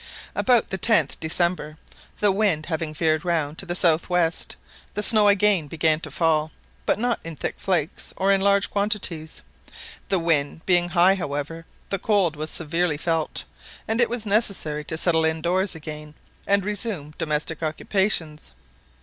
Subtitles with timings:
[0.33, 1.77] About the 10th December,
[2.21, 4.55] the wind having veered round to the south west,
[4.95, 6.49] the snow again began to fall,
[6.87, 9.43] but not in thick flakes, or in large quantities.
[10.09, 13.43] The wind being high, however, the cold was severely felt,
[13.87, 16.15] and it was necessary to settle in doors again,
[16.47, 18.53] and resume domestic occupations.